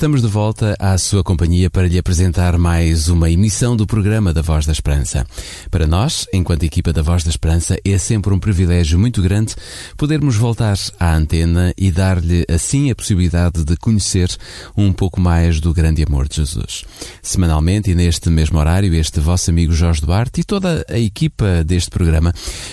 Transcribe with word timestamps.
Estamos 0.00 0.22
de 0.22 0.28
volta 0.28 0.74
à 0.78 0.96
sua 0.96 1.22
companhia 1.22 1.68
para 1.68 1.86
lhe 1.86 1.98
apresentar 1.98 2.56
mais 2.56 3.08
uma 3.08 3.30
emissão 3.30 3.76
do 3.76 3.86
programa 3.86 4.32
da 4.32 4.40
Voz 4.40 4.64
da 4.64 4.72
Esperança. 4.72 5.26
Para 5.70 5.86
nós, 5.86 6.26
enquanto 6.32 6.62
equipa 6.62 6.90
da 6.90 7.02
Voz 7.02 7.22
da 7.22 7.28
Esperança, 7.28 7.76
é 7.84 7.98
sempre 7.98 8.32
um 8.32 8.38
privilégio 8.38 8.98
muito 8.98 9.20
grande 9.20 9.54
podermos 9.98 10.36
voltar 10.36 10.78
à 10.98 11.14
antena 11.14 11.74
e 11.76 11.90
dar-lhe 11.90 12.46
assim 12.48 12.90
a 12.90 12.94
possibilidade 12.94 13.62
de 13.62 13.76
conhecer 13.76 14.34
um 14.74 14.90
pouco 14.90 15.20
mais 15.20 15.60
do 15.60 15.74
grande 15.74 16.02
amor 16.02 16.26
de 16.26 16.36
Jesus. 16.36 16.82
Semanalmente 17.20 17.90
e 17.90 17.94
neste 17.94 18.30
mesmo 18.30 18.58
horário, 18.58 18.94
este 18.94 19.20
vosso 19.20 19.50
amigo 19.50 19.74
Jorge 19.74 20.00
Duarte 20.00 20.40
e 20.40 20.44
toda 20.44 20.82
a 20.88 20.98
equipa 20.98 21.62
deste 21.62 21.90
programa, 21.90 22.32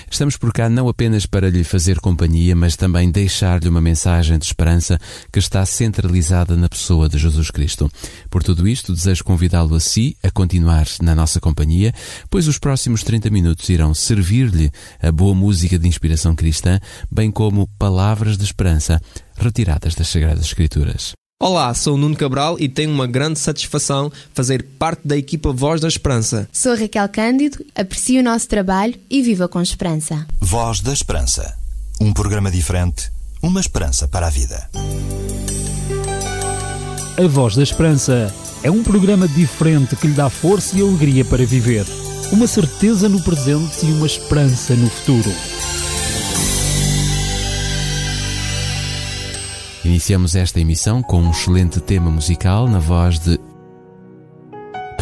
estamos 0.10 0.38
por 0.38 0.54
cá 0.54 0.70
não 0.70 0.88
apenas 0.88 1.26
para 1.26 1.50
lhe 1.50 1.66
fazer 1.66 2.00
companhia, 2.00 2.56
mas 2.56 2.78
também 2.78 3.12
deixar-lhe 3.12 3.68
uma 3.68 3.82
mensagem 3.82 4.38
de 4.38 4.46
esperança 4.46 4.98
que 5.30 5.40
está 5.40 5.66
centralizada 5.66 6.56
na 6.56 6.70
pessoa 6.70 7.10
de 7.10 7.17
de 7.18 7.24
Jesus 7.24 7.52
Cristo. 7.52 7.92
Por 8.30 8.44
tudo 8.44 8.68
isto, 8.68 8.94
desejo 8.94 9.24
convidá-lo 9.24 9.76
a 9.76 9.80
si 9.80 10.16
a 10.24 10.32
continuar 10.32 10.88
na 11.02 11.14
nossa 11.14 11.40
companhia, 11.40 11.94
pois 12.30 12.48
os 12.48 12.58
próximos 12.58 13.04
30 13.04 13.30
minutos 13.30 13.68
irão 13.70 13.94
servir-lhe 13.94 14.72
a 15.02 15.12
boa 15.12 15.36
música 15.36 15.78
de 15.78 15.88
inspiração 15.88 16.36
cristã, 16.36 16.80
bem 17.12 17.30
como 17.32 17.68
palavras 17.78 18.38
de 18.38 18.44
esperança 18.44 19.02
retiradas 19.36 19.96
das 19.96 20.08
Sagradas 20.08 20.46
Escrituras. 20.46 21.12
Olá, 21.40 21.72
sou 21.76 21.94
o 21.94 21.98
Nuno 21.98 22.16
Cabral 22.16 22.58
e 22.60 22.68
tenho 22.68 22.92
uma 22.92 23.06
grande 23.06 23.38
satisfação 23.38 24.12
fazer 24.34 24.64
parte 24.80 25.08
da 25.08 25.16
equipa 25.16 25.54
Voz 25.54 25.80
da 25.80 25.88
Esperança. 25.88 26.50
Sou 26.52 26.76
Raquel 26.76 27.08
Cândido, 27.10 27.64
aprecio 27.76 28.22
o 28.22 28.24
nosso 28.24 28.48
trabalho 28.48 28.96
e 29.08 29.22
viva 29.22 29.48
com 29.48 29.62
esperança. 29.62 30.26
Voz 30.40 30.80
da 30.80 30.92
Esperança. 30.92 31.56
Um 32.02 32.12
programa 32.12 32.50
diferente, 32.50 33.12
uma 33.42 33.60
esperança 33.60 34.08
para 34.08 34.26
a 34.26 34.32
vida. 34.32 34.68
A 37.18 37.28
Voz 37.28 37.56
da 37.56 37.64
Esperança 37.64 38.32
é 38.62 38.70
um 38.70 38.84
programa 38.84 39.28
diferente 39.28 39.96
que 39.96 40.06
lhe 40.06 40.14
dá 40.14 40.30
força 40.30 40.78
e 40.78 40.82
alegria 40.82 41.26
para 41.26 41.44
viver. 41.44 41.84
Uma 42.32 42.46
certeza 42.46 43.10
no 43.10 43.20
presente 43.24 43.88
e 43.88 43.92
uma 43.92 44.06
esperança 44.06 44.76
no 44.76 44.88
futuro. 44.88 45.32
Iniciamos 49.84 50.36
esta 50.36 50.60
emissão 50.60 51.02
com 51.02 51.20
um 51.24 51.32
excelente 51.32 51.80
tema 51.80 52.12
musical 52.12 52.68
na 52.68 52.78
voz 52.78 53.18
de 53.18 53.40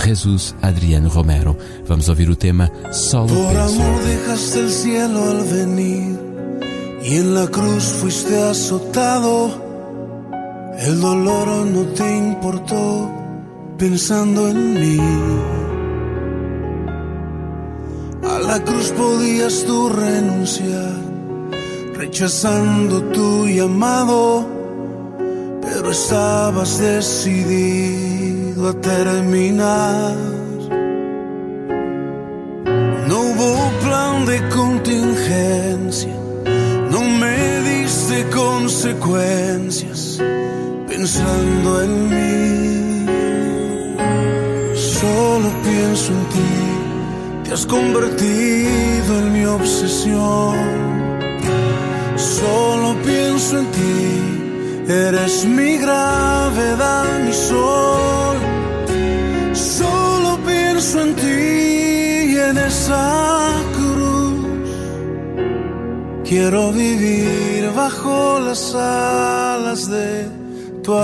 Jesus 0.02 0.56
Adriano 0.62 1.10
Romero. 1.10 1.58
Vamos 1.86 2.08
ouvir 2.08 2.30
o 2.30 2.36
tema 2.36 2.72
Solo 2.94 3.28
Por 3.28 3.58
amor 3.58 4.04
dejaste 4.04 4.60
el 4.60 4.72
cielo 4.72 5.32
al 5.32 5.44
venir 5.44 6.18
y 7.04 7.18
en 7.18 7.36
la 7.36 7.48
cruz 7.48 7.84
fuiste 7.84 8.42
azotado. 8.42 9.65
El 10.78 11.00
dolor 11.00 11.48
no 11.68 11.84
te 11.94 12.18
importó 12.18 13.10
pensando 13.78 14.50
en 14.50 14.74
mí. 14.74 15.00
A 18.24 18.40
la 18.40 18.60
cruz 18.62 18.92
podías 18.92 19.64
tú 19.66 19.88
renunciar, 19.88 21.00
rechazando 21.96 23.02
tu 23.06 23.48
llamado, 23.48 24.46
pero 25.62 25.92
estabas 25.92 26.78
decidido 26.80 28.68
a 28.70 28.74
terminar. 28.74 30.14
No 33.08 33.22
hubo 33.22 33.72
plan 33.82 34.26
de 34.26 34.50
contingencia, 34.50 36.14
no 36.92 37.02
me 37.02 37.62
diste 37.62 38.30
consecuencias 38.30 40.20
pensando 40.98 41.84
en 41.84 41.94
mí. 42.10 43.06
Solo 44.76 45.48
pienso 45.70 46.10
en 46.18 46.24
ti, 46.36 46.54
te 47.44 47.54
has 47.54 47.66
convertido 47.66 49.10
en 49.22 49.34
mi 49.34 49.46
obsesión. 49.46 50.56
Solo 52.16 52.96
pienso 53.04 53.60
en 53.60 53.68
ti, 53.78 54.94
eres 55.08 55.46
mi 55.46 55.78
gravedad, 55.86 57.06
mi 57.26 57.34
sol. 57.34 58.38
Solo 59.54 60.40
pienso 60.52 61.02
en 61.02 61.12
ti 61.24 61.42
y 62.34 62.38
en 62.50 62.58
esa 62.58 63.52
cruz. 63.78 64.70
Quiero 66.24 66.72
vivir 66.72 67.70
bajo 67.76 68.40
las 68.40 68.74
alas 68.74 69.90
de 69.90 70.45
Al 70.88 71.00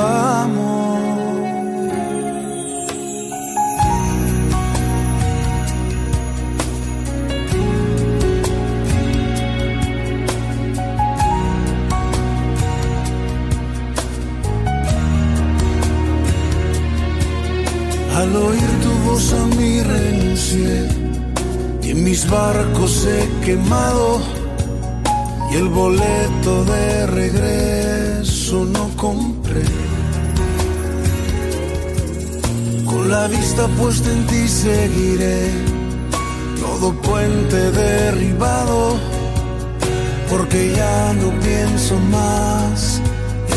oír 18.35 18.61
tu 18.83 19.09
voz 19.09 19.33
a 19.33 19.45
mí 19.55 19.81
renuncié 19.81 20.87
y 21.81 21.89
en 21.89 22.03
mis 22.03 22.29
barcos 22.29 23.07
he 23.07 23.27
quemado 23.43 24.21
y 25.51 25.55
el 25.55 25.69
boleto 25.69 26.65
de 26.65 27.07
regreso 27.07 28.65
no 28.65 28.87
compré. 28.95 29.40
Con 32.85 33.09
la 33.09 33.27
vista 33.27 33.67
puesta 33.79 34.09
en 34.11 34.25
ti 34.27 34.47
seguiré 34.47 35.49
todo 36.59 36.93
puente 36.93 37.71
derribado, 37.71 38.97
porque 40.29 40.73
ya 40.75 41.13
no 41.13 41.31
pienso 41.39 41.97
más 42.11 43.01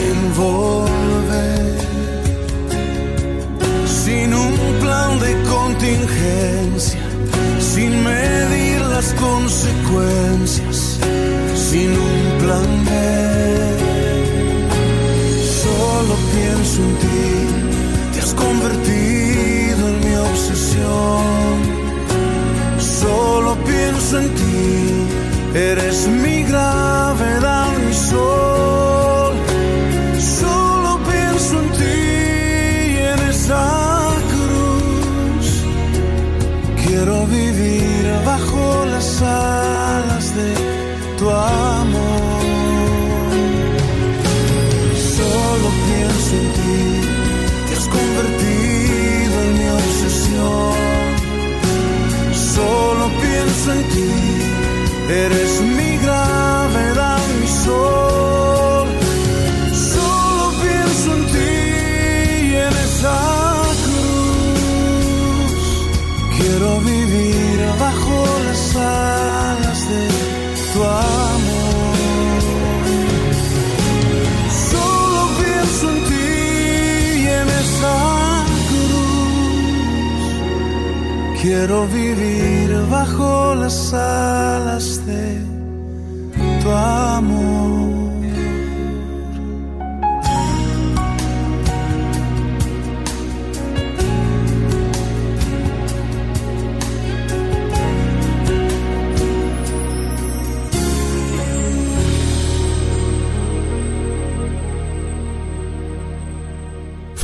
en 0.08 0.34
volver. 0.34 1.74
Sin 3.86 4.34
un 4.34 4.54
plan 4.80 5.18
de 5.20 5.32
contingencia, 5.48 7.00
sin 7.58 8.04
medir 8.04 8.80
las 8.82 9.12
consecuencias, 9.14 10.98
sin 11.54 11.90
un 11.90 12.38
plan 12.40 12.84
B. 12.84 13.73
Pienso 16.54 16.82
en 16.82 16.94
ti, 16.98 18.12
te 18.12 18.20
has 18.20 18.32
convertido 18.34 19.88
en 19.88 19.96
mi 20.04 20.14
obsesión. 20.30 21.56
Solo 22.78 23.56
pienso 23.64 24.20
en 24.20 24.28
ti, 24.34 25.58
eres 25.58 26.06
mi 26.06 26.33
quiero 81.44 81.86
vivir 81.88 82.70
bajo 82.90 83.54
las 83.54 83.92
alas 83.92 85.04
de 85.04 85.42
tu 86.62 86.70
amor. 86.70 87.93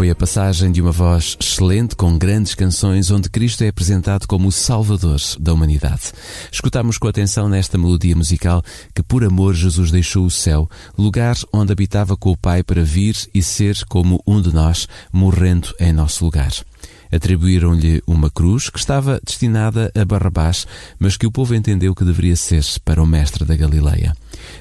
Foi 0.00 0.08
a 0.08 0.14
passagem 0.14 0.72
de 0.72 0.80
uma 0.80 0.92
voz 0.92 1.36
excelente 1.38 1.94
com 1.94 2.16
grandes 2.16 2.54
canções 2.54 3.10
onde 3.10 3.28
Cristo 3.28 3.64
é 3.64 3.68
apresentado 3.68 4.26
como 4.26 4.48
o 4.48 4.50
Salvador 4.50 5.20
da 5.38 5.52
humanidade. 5.52 6.14
Escutamos 6.50 6.96
com 6.96 7.06
atenção 7.06 7.50
nesta 7.50 7.76
melodia 7.76 8.16
musical 8.16 8.62
que 8.94 9.02
por 9.02 9.22
amor 9.22 9.54
Jesus 9.54 9.90
deixou 9.90 10.24
o 10.24 10.30
céu, 10.30 10.70
lugar 10.96 11.36
onde 11.52 11.72
habitava 11.72 12.16
com 12.16 12.30
o 12.30 12.36
Pai 12.36 12.62
para 12.62 12.82
vir 12.82 13.14
e 13.34 13.42
ser 13.42 13.84
como 13.90 14.22
um 14.26 14.40
de 14.40 14.54
nós, 14.54 14.88
morrendo 15.12 15.68
em 15.78 15.92
nosso 15.92 16.24
lugar. 16.24 16.50
Atribuíram-lhe 17.12 18.02
uma 18.06 18.30
cruz 18.30 18.70
que 18.70 18.78
estava 18.78 19.20
destinada 19.24 19.90
a 19.94 20.04
Barrabás, 20.04 20.66
mas 20.98 21.16
que 21.16 21.26
o 21.26 21.32
povo 21.32 21.54
entendeu 21.54 21.94
que 21.94 22.04
deveria 22.04 22.36
ser 22.36 22.64
para 22.84 23.02
o 23.02 23.06
mestre 23.06 23.44
da 23.44 23.56
Galileia. 23.56 24.14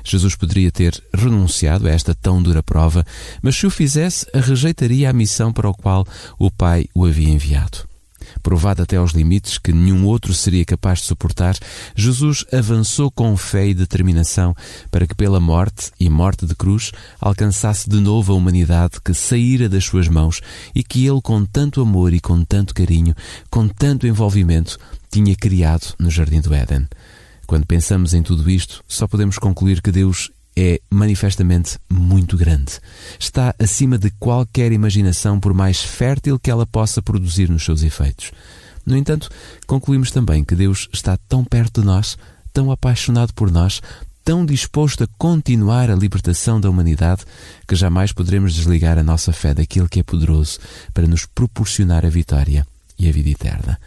Jesus 0.04 0.36
poderia 0.36 0.72
ter 0.72 1.02
renunciado 1.14 1.88
a 1.88 1.92
esta 1.92 2.14
tão 2.14 2.42
dura 2.42 2.64
prova, 2.64 3.06
mas 3.42 3.56
se 3.56 3.66
o 3.66 3.70
fizesse, 3.70 4.26
rejeitaria 4.34 5.10
a 5.10 5.14
missão 5.14 5.52
para 5.52 5.70
a 5.70 5.74
qual 5.74 6.06
o 6.38 6.50
Pai 6.50 6.86
o 6.94 7.06
havia 7.06 7.30
enviado. 7.30 7.89
Provado 8.42 8.82
até 8.82 8.98
aos 8.98 9.12
limites 9.12 9.58
que 9.58 9.72
nenhum 9.72 10.06
outro 10.06 10.34
seria 10.34 10.66
capaz 10.66 11.00
de 11.00 11.06
suportar, 11.06 11.58
Jesus 11.96 12.46
avançou 12.52 13.12
com 13.12 13.36
fé 13.36 13.68
e 13.68 13.74
determinação 13.74 14.56
para 14.90 15.06
que, 15.08 15.16
pela 15.16 15.40
morte 15.40 15.92
e 16.00 16.10
morte 16.10 16.46
de 16.46 16.56
cruz, 16.56 16.92
alcançasse 17.20 17.90
de 17.90 18.00
novo 18.00 18.34
a 18.34 18.36
humanidade 18.36 19.00
que 19.04 19.14
saíra 19.14 19.68
das 19.68 19.86
suas 19.86 20.08
mãos 20.08 20.42
e 20.74 20.84
que 20.84 21.06
ele, 21.06 21.22
com 21.22 21.46
tanto 21.46 21.82
amor 21.82 22.14
e 22.14 22.20
com 22.20 22.44
tanto 22.44 22.74
carinho, 22.74 23.16
com 23.50 23.68
tanto 23.68 24.08
envolvimento, 24.08 24.78
tinha 25.12 25.36
criado 25.36 25.94
no 25.98 26.10
Jardim 26.10 26.42
do 26.42 26.54
Éden. 26.54 26.88
Quando 27.48 27.66
pensamos 27.66 28.14
em 28.14 28.22
tudo 28.22 28.48
isto, 28.50 28.84
só 28.88 29.08
podemos 29.08 29.40
concluir 29.40 29.82
que 29.82 29.92
Deus 29.92 30.30
é 30.56 30.80
manifestamente 30.90 31.78
muito 31.90 32.38
grande. 32.38 32.80
Está 33.20 33.54
acima 33.60 33.98
de 33.98 34.10
qualquer 34.12 34.72
imaginação, 34.72 35.40
por 35.40 35.54
mais 35.54 35.82
fértil 35.82 36.40
que 36.40 36.52
ela 36.52 36.66
possa 36.66 37.02
produzir 37.02 37.50
nos 37.50 37.64
seus 37.64 37.84
efeitos. 37.84 38.32
No 38.86 38.98
entanto, 38.98 39.30
concluímos 39.68 40.12
também 40.12 40.44
que 40.44 40.56
Deus 40.56 40.90
está 40.92 41.18
tão 41.28 41.44
perto 41.44 41.82
de 41.82 41.88
nós, 41.88 42.18
tão 42.52 42.72
apaixonado 42.72 43.34
por 43.34 43.52
nós, 43.52 43.82
tão 44.24 44.46
disposto 44.46 45.04
a 45.04 45.08
continuar 45.18 45.90
a 45.90 45.96
libertação 45.96 46.60
da 46.60 46.70
humanidade, 46.70 47.24
que 47.68 47.76
jamais 47.76 48.12
poderemos 48.12 48.54
desligar 48.54 48.98
a 48.98 49.04
nossa 49.04 49.32
fé 49.32 49.54
daquele 49.54 49.88
que 49.88 50.00
é 50.00 50.04
poderoso 50.04 50.60
para 50.94 51.08
nos 51.08 51.26
proporcionar 51.26 52.06
a 52.06 52.10
vitória 52.10 52.66
e 52.98 53.08
a 53.08 53.12
vida 53.12 53.30
eterna. 53.30 53.80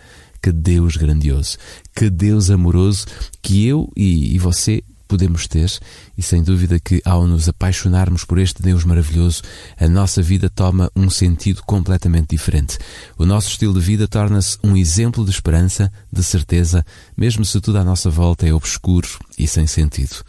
Que 0.43 0.51
Deus 0.51 0.97
grandioso, 0.97 1.59
que 1.95 2.11
Deus 2.11 2.51
amoroso 2.51 3.07
que 3.41 3.67
eu 3.67 3.89
e, 3.97 4.35
e 4.35 4.39
você 4.39 4.83
podemos 5.13 5.47
ter, 5.47 5.71
e 6.17 6.23
sem 6.23 6.43
dúvida 6.43 6.81
que 6.81 7.03
ao 7.05 7.27
nos 7.27 7.47
apaixonarmos 7.47 8.25
por 8.25 8.39
este 8.39 8.63
Deus 8.63 8.83
maravilhoso, 8.83 9.43
a 9.79 9.87
nossa 9.87 10.23
vida 10.23 10.49
toma 10.49 10.91
um 10.97 11.11
sentido 11.11 11.63
completamente 11.67 12.31
diferente. 12.31 12.79
O 13.19 13.27
nosso 13.27 13.51
estilo 13.51 13.75
de 13.75 13.81
vida 13.81 14.09
torna-se 14.09 14.57
um 14.65 14.75
exemplo 14.75 15.23
de 15.23 15.31
esperança, 15.31 15.93
de 16.11 16.25
certeza, 16.25 16.83
mesmo 17.15 17.45
se 17.45 17.61
tudo 17.61 17.77
à 17.77 17.85
nossa 17.85 18.09
volta 18.09 18.49
é 18.49 18.55
obscuro 18.55 19.07
e 19.39 19.47
sem 19.47 19.67
sentido. 19.67 20.25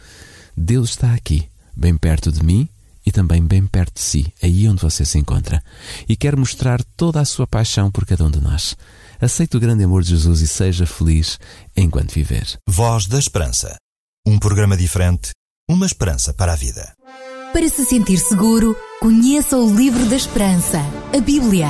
Deus 0.54 0.90
está 0.90 1.14
aqui, 1.14 1.48
bem 1.74 1.96
perto 1.96 2.30
de 2.30 2.44
mim 2.44 2.68
e 3.06 3.10
também 3.10 3.42
bem 3.42 3.66
perto 3.66 3.94
de 3.94 4.02
si, 4.02 4.34
aí 4.42 4.68
onde 4.68 4.82
você 4.82 5.06
se 5.06 5.18
encontra, 5.18 5.64
e 6.06 6.14
quer 6.14 6.36
mostrar 6.36 6.84
toda 6.94 7.22
a 7.22 7.24
sua 7.24 7.46
paixão 7.46 7.90
por 7.90 8.04
cada 8.04 8.22
um 8.22 8.30
de 8.30 8.40
nós. 8.40 8.76
Aceite 9.18 9.56
o 9.56 9.60
grande 9.60 9.82
amor 9.82 10.02
de 10.02 10.10
Jesus 10.10 10.42
e 10.42 10.46
seja 10.46 10.84
feliz 10.84 11.38
enquanto 11.74 12.12
viver. 12.12 12.58
Voz 12.68 13.06
da 13.06 13.18
Esperança. 13.18 13.76
Um 14.26 14.38
programa 14.38 14.74
diferente, 14.74 15.32
uma 15.68 15.84
esperança 15.84 16.32
para 16.32 16.54
a 16.54 16.56
vida. 16.56 16.94
Para 17.52 17.68
se 17.68 17.84
sentir 17.84 18.16
seguro, 18.16 18.74
conheça 18.98 19.58
o 19.58 19.76
Livro 19.76 20.06
da 20.06 20.16
Esperança, 20.16 20.78
a 21.14 21.20
Bíblia. 21.20 21.66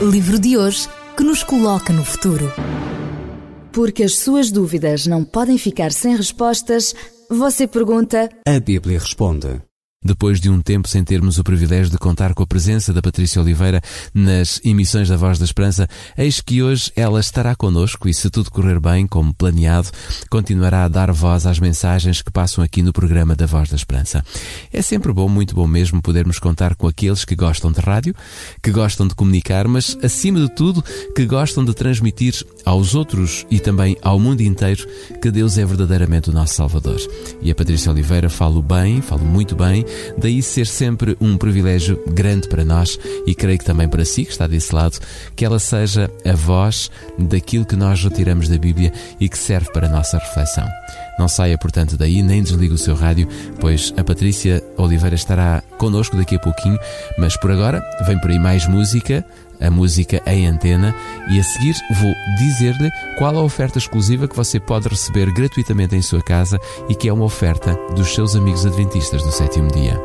Livro 0.00 0.36
de 0.36 0.58
hoje 0.58 0.88
que 1.16 1.22
nos 1.22 1.44
coloca 1.44 1.92
no 1.92 2.04
futuro. 2.04 2.52
Porque 3.72 4.02
as 4.02 4.16
suas 4.16 4.50
dúvidas 4.50 5.06
não 5.06 5.24
podem 5.24 5.56
ficar 5.56 5.92
sem 5.92 6.16
respostas, 6.16 6.92
você 7.30 7.68
pergunta. 7.68 8.28
A 8.48 8.58
Bíblia 8.58 8.98
responde. 8.98 9.62
Depois 10.04 10.40
de 10.40 10.50
um 10.50 10.60
tempo 10.60 10.88
sem 10.88 11.04
termos 11.04 11.38
o 11.38 11.44
privilégio 11.44 11.90
de 11.90 11.98
contar 11.98 12.34
com 12.34 12.42
a 12.42 12.46
presença 12.46 12.92
da 12.92 13.00
Patrícia 13.00 13.40
Oliveira 13.40 13.80
nas 14.12 14.60
emissões 14.64 15.08
da 15.08 15.16
Voz 15.16 15.38
da 15.38 15.44
Esperança, 15.44 15.88
eis 16.16 16.40
que 16.40 16.62
hoje 16.62 16.90
ela 16.96 17.20
estará 17.20 17.54
connosco 17.54 18.08
e, 18.08 18.14
se 18.14 18.28
tudo 18.30 18.50
correr 18.50 18.80
bem, 18.80 19.06
como 19.06 19.32
planeado, 19.32 19.90
continuará 20.28 20.84
a 20.84 20.88
dar 20.88 21.12
voz 21.12 21.46
às 21.46 21.58
mensagens 21.58 22.20
que 22.22 22.30
passam 22.30 22.64
aqui 22.64 22.82
no 22.82 22.92
programa 22.92 23.36
da 23.36 23.46
Voz 23.46 23.68
da 23.68 23.76
Esperança. 23.76 24.24
É 24.72 24.82
sempre 24.82 25.12
bom, 25.12 25.28
muito 25.28 25.54
bom 25.54 25.66
mesmo, 25.66 26.02
podermos 26.02 26.38
contar 26.38 26.74
com 26.74 26.86
aqueles 26.88 27.24
que 27.24 27.36
gostam 27.36 27.70
de 27.70 27.80
rádio, 27.80 28.14
que 28.62 28.70
gostam 28.70 29.06
de 29.06 29.14
comunicar, 29.14 29.68
mas, 29.68 29.96
acima 30.02 30.40
de 30.40 30.48
tudo, 30.54 30.82
que 31.14 31.24
gostam 31.26 31.64
de 31.64 31.74
transmitir 31.74 32.44
aos 32.64 32.94
outros 32.94 33.46
e 33.50 33.60
também 33.60 33.96
ao 34.02 34.18
mundo 34.18 34.40
inteiro 34.40 34.86
que 35.20 35.30
Deus 35.30 35.58
é 35.58 35.64
verdadeiramente 35.64 36.30
o 36.30 36.32
nosso 36.32 36.54
Salvador. 36.54 37.00
E 37.40 37.50
a 37.50 37.54
Patrícia 37.54 37.92
Oliveira 37.92 38.28
fala 38.28 38.60
bem, 38.62 39.00
fala 39.00 39.22
muito 39.22 39.54
bem, 39.54 39.84
Daí 40.18 40.42
ser 40.42 40.66
sempre 40.66 41.16
um 41.20 41.36
privilégio 41.36 42.02
grande 42.08 42.48
para 42.48 42.64
nós 42.64 42.98
e 43.26 43.34
creio 43.34 43.58
que 43.58 43.64
também 43.64 43.88
para 43.88 44.04
si, 44.04 44.24
que 44.24 44.32
está 44.32 44.46
desse 44.46 44.74
lado, 44.74 44.98
que 45.34 45.44
ela 45.44 45.58
seja 45.58 46.10
a 46.24 46.32
voz 46.34 46.90
daquilo 47.18 47.64
que 47.64 47.76
nós 47.76 48.02
retiramos 48.02 48.48
da 48.48 48.58
Bíblia 48.58 48.92
e 49.20 49.28
que 49.28 49.38
serve 49.38 49.70
para 49.72 49.86
a 49.86 49.90
nossa 49.90 50.18
reflexão. 50.18 50.66
Não 51.18 51.28
saia, 51.28 51.58
portanto, 51.58 51.96
daí, 51.96 52.22
nem 52.22 52.42
desligue 52.42 52.74
o 52.74 52.78
seu 52.78 52.94
rádio, 52.94 53.28
pois 53.60 53.92
a 53.96 54.04
Patrícia 54.04 54.62
Oliveira 54.76 55.14
estará 55.14 55.62
connosco 55.78 56.16
daqui 56.16 56.36
a 56.36 56.38
pouquinho, 56.38 56.78
mas 57.18 57.36
por 57.36 57.50
agora 57.50 57.82
vem 58.06 58.18
por 58.18 58.30
aí 58.30 58.38
mais 58.38 58.66
música, 58.66 59.24
a 59.62 59.70
música 59.70 60.22
em 60.26 60.46
antena 60.46 60.94
e 61.30 61.38
a 61.38 61.42
seguir 61.42 61.74
vou 62.00 62.12
dizer-lhe 62.38 62.90
qual 63.18 63.36
a 63.36 63.42
oferta 63.42 63.78
exclusiva 63.78 64.28
que 64.28 64.36
você 64.36 64.58
pode 64.58 64.88
receber 64.88 65.32
gratuitamente 65.32 65.96
em 65.96 66.02
sua 66.02 66.22
casa 66.22 66.58
e 66.88 66.94
que 66.94 67.08
é 67.08 67.12
uma 67.12 67.24
oferta 67.24 67.74
dos 67.94 68.14
seus 68.14 68.34
amigos 68.34 68.66
adventistas 68.66 69.22
do 69.22 69.30
sétimo 69.30 69.68
dia. 69.70 70.00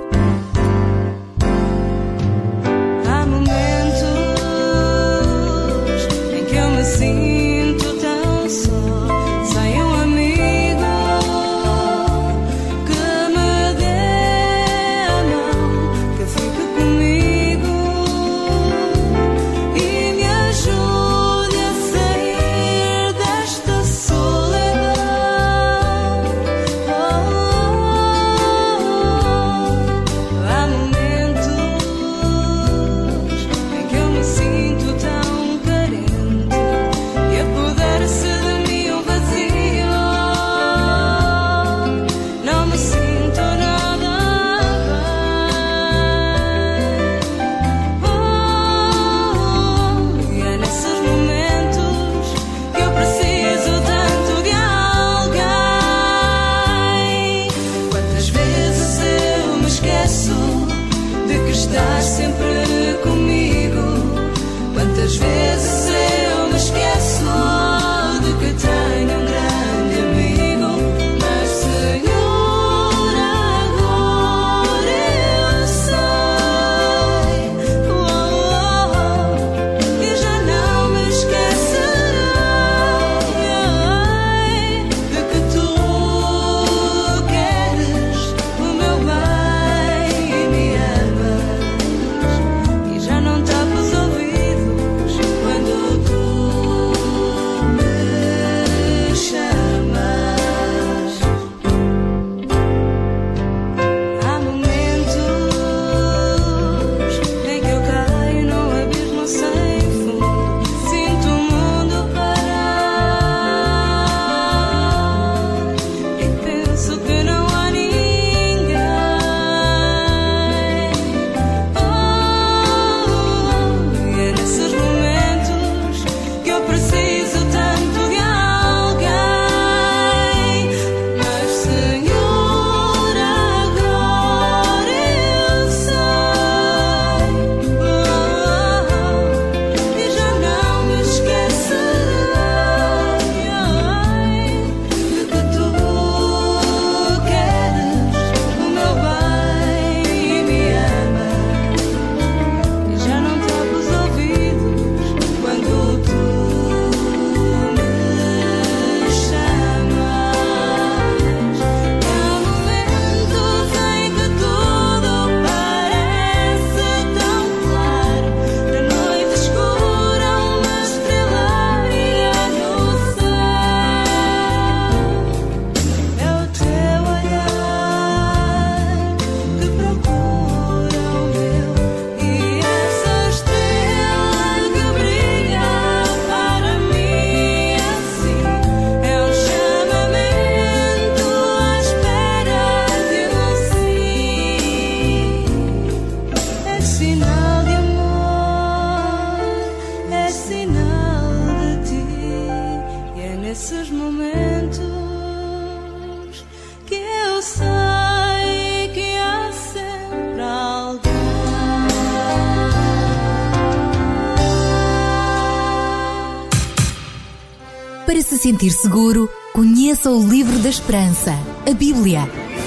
Sentir 218.68 218.72
seguro, 218.72 219.30
conheça 219.54 220.10
o 220.10 220.28
livro 220.28 220.60
da 220.60 220.70
esperança, 220.70 221.32
a 221.70 221.74
Bíblia. 221.74 222.22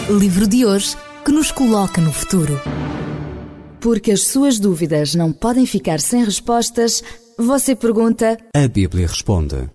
Livro 0.08 0.46
de 0.46 0.64
hoje 0.64 0.96
que 1.24 1.30
nos 1.30 1.50
coloca 1.50 2.00
no 2.00 2.12
futuro. 2.12 2.60
Porque 3.80 4.12
as 4.12 4.26
suas 4.26 4.58
dúvidas 4.58 5.14
não 5.14 5.32
podem 5.32 5.66
ficar 5.66 6.00
sem 6.00 6.24
respostas, 6.24 7.02
você 7.38 7.74
pergunta. 7.74 8.38
A 8.54 8.68
Bíblia 8.68 9.06
responde. 9.06 9.68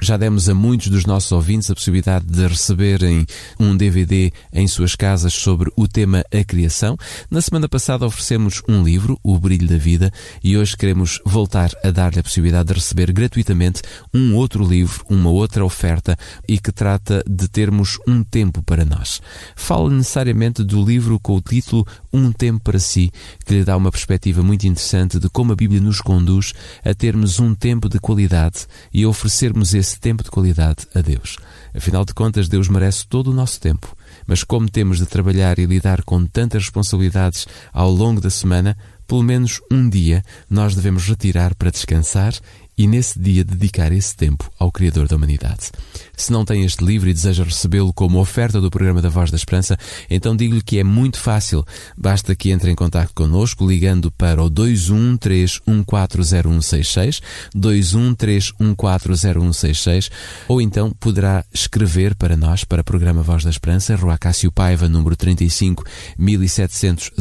Já 0.00 0.16
demos 0.16 0.48
a 0.48 0.54
muitos 0.54 0.88
dos 0.88 1.04
nossos 1.04 1.32
ouvintes 1.32 1.70
a 1.70 1.74
possibilidade 1.74 2.24
de 2.24 2.46
receberem 2.46 3.26
um 3.58 3.76
DVD 3.76 4.32
em 4.52 4.66
suas 4.68 4.94
casas 4.94 5.34
sobre 5.34 5.72
o 5.76 5.88
tema 5.88 6.24
A 6.32 6.44
Criação. 6.44 6.96
Na 7.28 7.42
semana 7.42 7.68
passada 7.68 8.06
oferecemos 8.06 8.62
um 8.68 8.82
livro, 8.82 9.18
O 9.24 9.38
Brilho 9.38 9.66
da 9.66 9.76
Vida, 9.76 10.12
e 10.42 10.56
hoje 10.56 10.76
queremos 10.76 11.20
voltar 11.26 11.72
a 11.84 11.90
dar-lhe 11.90 12.20
a 12.20 12.22
possibilidade 12.22 12.68
de 12.68 12.74
receber 12.74 13.12
gratuitamente 13.12 13.82
um 14.14 14.34
outro 14.36 14.64
livro, 14.64 15.04
uma 15.10 15.30
outra 15.30 15.64
oferta 15.64 16.16
e 16.48 16.58
que 16.58 16.70
trata 16.70 17.22
de 17.28 17.48
termos 17.48 17.98
um 18.06 18.22
tempo 18.22 18.62
para 18.62 18.84
nós. 18.84 19.20
Fala 19.56 19.90
necessariamente 19.90 20.62
do 20.62 20.82
livro 20.82 21.18
com 21.18 21.36
o 21.36 21.42
título 21.42 21.84
Um 22.12 22.30
Tempo 22.30 22.62
para 22.62 22.78
Si, 22.78 23.10
que 23.44 23.52
lhe 23.52 23.64
dá 23.64 23.76
uma 23.76 23.90
perspectiva 23.90 24.42
muito 24.44 24.66
interessante 24.66 25.18
de 25.18 25.28
como 25.28 25.52
a 25.52 25.56
Bíblia 25.56 25.80
nos 25.80 26.00
conduz 26.00 26.54
a 26.84 26.94
termos 26.94 27.40
um 27.40 27.52
tempo 27.52 27.88
de 27.88 27.98
qualidade 27.98 28.66
e 28.94 29.02
a 29.02 29.08
oferecermos 29.08 29.74
esse 29.74 29.87
esse 29.88 29.98
tempo 29.98 30.22
de 30.22 30.30
qualidade 30.30 30.86
a 30.94 31.00
Deus. 31.00 31.38
Afinal 31.74 32.04
de 32.04 32.12
contas, 32.12 32.48
Deus 32.48 32.68
merece 32.68 33.06
todo 33.06 33.30
o 33.30 33.34
nosso 33.34 33.58
tempo. 33.58 33.96
Mas 34.26 34.44
como 34.44 34.68
temos 34.68 34.98
de 34.98 35.06
trabalhar 35.06 35.58
e 35.58 35.64
lidar 35.64 36.02
com 36.02 36.26
tantas 36.26 36.64
responsabilidades 36.64 37.46
ao 37.72 37.90
longo 37.90 38.20
da 38.20 38.28
semana, 38.28 38.76
pelo 39.06 39.22
menos 39.22 39.62
um 39.70 39.88
dia 39.88 40.22
nós 40.50 40.74
devemos 40.74 41.08
retirar 41.08 41.54
para 41.54 41.70
descansar 41.70 42.34
e 42.76 42.86
nesse 42.86 43.18
dia 43.18 43.42
dedicar 43.42 43.90
esse 43.90 44.14
tempo 44.14 44.50
ao 44.58 44.70
Criador 44.70 45.08
da 45.08 45.16
humanidade. 45.16 45.70
Se 46.18 46.30
não 46.32 46.44
tem 46.44 46.64
este 46.64 46.84
livro 46.84 47.08
e 47.08 47.14
deseja 47.14 47.44
recebê-lo 47.44 47.92
como 47.92 48.18
oferta 48.18 48.60
do 48.60 48.70
programa 48.70 49.00
da 49.00 49.08
Voz 49.08 49.30
da 49.30 49.36
Esperança, 49.36 49.78
então 50.10 50.34
digo-lhe 50.34 50.60
que 50.60 50.80
é 50.80 50.84
muito 50.84 51.20
fácil. 51.20 51.64
Basta 51.96 52.34
que 52.34 52.50
entre 52.50 52.72
em 52.72 52.74
contato 52.74 53.14
connosco 53.14 53.64
ligando 53.64 54.10
para 54.10 54.42
o 54.42 54.50
213140166, 54.50 57.22
213140166, 57.56 60.10
ou 60.48 60.60
então 60.60 60.90
poderá 60.98 61.44
escrever 61.54 62.16
para 62.16 62.36
nós, 62.36 62.64
para 62.64 62.80
o 62.80 62.84
programa 62.84 63.22
Voz 63.22 63.44
da 63.44 63.50
Esperança, 63.50 63.94
Rua 63.94 64.18
Cássio 64.18 64.50
Paiva, 64.50 64.88
número 64.88 65.14
35 65.14 65.84
1700 66.18 67.12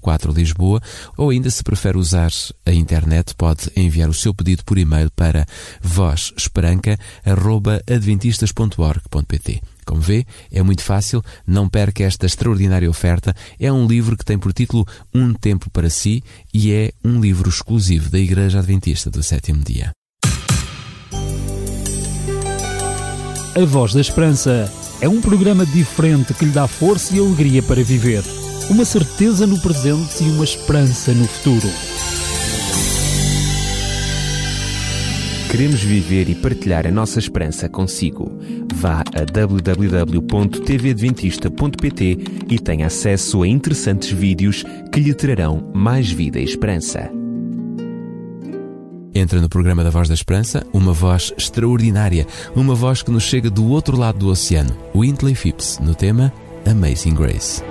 004 0.00 0.32
Lisboa, 0.32 0.82
ou 1.16 1.30
ainda 1.30 1.48
se 1.48 1.62
prefere 1.62 1.96
usar 1.96 2.32
a 2.66 2.72
internet, 2.72 3.36
pode 3.36 3.70
enviar 3.76 4.08
o 4.08 4.14
seu 4.14 4.34
pedido 4.34 4.64
por 4.64 4.78
e-mail 4.78 5.12
para 5.12 5.46
vozesperanca.adventistas.org.pt. 8.32 9.60
Como 9.84 10.00
vê, 10.00 10.24
é 10.50 10.62
muito 10.62 10.82
fácil, 10.82 11.22
não 11.46 11.68
perca 11.68 12.04
esta 12.04 12.26
extraordinária 12.26 12.88
oferta. 12.88 13.34
É 13.58 13.72
um 13.72 13.86
livro 13.86 14.16
que 14.16 14.24
tem 14.24 14.38
por 14.38 14.52
título 14.52 14.86
Um 15.14 15.34
Tempo 15.34 15.70
para 15.70 15.90
Si 15.90 16.22
e 16.52 16.72
é 16.72 16.92
um 17.04 17.20
livro 17.20 17.48
exclusivo 17.48 18.10
da 18.10 18.18
Igreja 18.18 18.58
Adventista 18.58 19.10
do 19.10 19.22
Sétimo 19.22 19.62
Dia. 19.64 19.90
A 23.54 23.64
Voz 23.66 23.92
da 23.92 24.00
Esperança 24.00 24.72
é 25.00 25.08
um 25.08 25.20
programa 25.20 25.66
diferente 25.66 26.32
que 26.32 26.44
lhe 26.44 26.52
dá 26.52 26.66
força 26.66 27.14
e 27.14 27.18
alegria 27.18 27.62
para 27.62 27.82
viver. 27.82 28.22
Uma 28.70 28.84
certeza 28.84 29.46
no 29.46 29.60
presente 29.60 30.22
e 30.24 30.30
uma 30.30 30.44
esperança 30.44 31.12
no 31.12 31.26
futuro. 31.26 31.68
Queremos 35.52 35.82
viver 35.82 36.30
e 36.30 36.34
partilhar 36.34 36.86
a 36.86 36.90
nossa 36.90 37.18
esperança 37.18 37.68
consigo. 37.68 38.32
Vá 38.74 39.04
a 39.14 39.26
www.tvadventista.pt 39.30 42.18
e 42.48 42.58
tenha 42.58 42.86
acesso 42.86 43.42
a 43.42 43.46
interessantes 43.46 44.10
vídeos 44.10 44.64
que 44.90 44.98
lhe 44.98 45.12
trarão 45.12 45.70
mais 45.74 46.10
vida 46.10 46.40
e 46.40 46.44
esperança. 46.44 47.10
Entra 49.14 49.42
no 49.42 49.48
programa 49.50 49.84
da 49.84 49.90
Voz 49.90 50.08
da 50.08 50.14
Esperança 50.14 50.66
uma 50.72 50.94
voz 50.94 51.34
extraordinária, 51.36 52.26
uma 52.56 52.74
voz 52.74 53.02
que 53.02 53.10
nos 53.10 53.24
chega 53.24 53.50
do 53.50 53.68
outro 53.68 53.94
lado 53.94 54.20
do 54.20 54.28
oceano, 54.28 54.74
Wintley 54.96 55.34
Phipps, 55.34 55.78
no 55.80 55.94
tema 55.94 56.32
Amazing 56.64 57.14
Grace. 57.14 57.62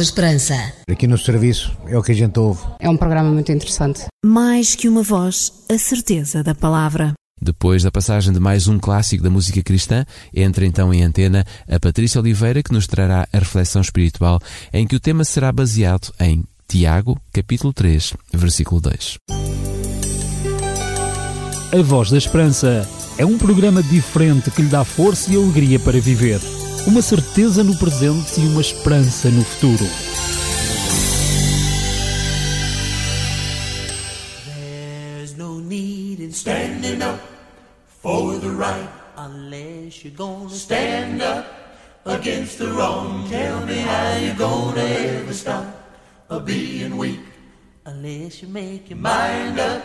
Da 0.00 0.04
Esperança. 0.04 0.72
Aqui 0.90 1.06
no 1.06 1.18
serviço 1.18 1.76
é 1.86 1.98
o 1.98 2.02
que 2.02 2.12
a 2.12 2.14
gente 2.14 2.38
ouve. 2.38 2.62
É 2.80 2.88
um 2.88 2.96
programa 2.96 3.30
muito 3.30 3.52
interessante. 3.52 4.06
Mais 4.24 4.74
que 4.74 4.88
uma 4.88 5.02
voz, 5.02 5.52
a 5.70 5.76
certeza 5.76 6.42
da 6.42 6.54
palavra. 6.54 7.12
Depois 7.38 7.82
da 7.82 7.90
passagem 7.90 8.32
de 8.32 8.40
mais 8.40 8.66
um 8.66 8.78
clássico 8.78 9.22
da 9.22 9.28
música 9.28 9.62
cristã, 9.62 10.06
entra 10.34 10.64
então 10.64 10.92
em 10.92 11.02
antena 11.02 11.44
a 11.68 11.78
Patrícia 11.78 12.18
Oliveira 12.18 12.62
que 12.62 12.72
nos 12.72 12.86
trará 12.86 13.28
a 13.30 13.38
reflexão 13.38 13.82
espiritual 13.82 14.40
em 14.72 14.86
que 14.86 14.96
o 14.96 15.00
tema 15.00 15.22
será 15.22 15.52
baseado 15.52 16.14
em 16.18 16.44
Tiago, 16.66 17.20
capítulo 17.30 17.70
3, 17.74 18.14
versículo 18.32 18.80
2. 18.80 19.18
A 21.78 21.82
Voz 21.82 22.10
da 22.10 22.16
Esperança 22.16 22.88
é 23.18 23.26
um 23.26 23.36
programa 23.36 23.82
diferente 23.82 24.50
que 24.50 24.62
lhe 24.62 24.68
dá 24.68 24.82
força 24.82 25.30
e 25.30 25.36
alegria 25.36 25.78
para 25.78 26.00
viver. 26.00 26.40
Uma 26.86 27.02
certeza 27.02 27.62
no 27.62 27.76
presente 27.76 28.40
e 28.40 28.46
uma 28.46 28.60
esperança 28.60 29.28
no 29.30 29.44
futuro. 29.44 29.84
There's 34.46 35.36
no 35.36 35.60
need 35.60 36.20
in 36.20 36.32
standing 36.32 37.02
up 37.02 37.20
for 38.02 38.38
the 38.38 38.48
right 38.48 38.88
unless 39.16 40.04
you're 40.04 40.16
gonna 40.16 40.48
stand 40.50 41.22
up 41.22 41.46
against 42.06 42.58
the 42.58 42.66
wrong. 42.66 43.28
Tell 43.28 43.60
me 43.66 43.80
how 43.80 44.16
you 44.18 44.34
gonna 44.34 44.80
ever 44.80 45.34
stop 45.34 45.66
being 46.44 46.96
weak 46.96 47.20
unless 47.84 48.42
you 48.42 48.48
make 48.48 48.88
your 48.88 48.98
mind 48.98 49.60
up 49.60 49.82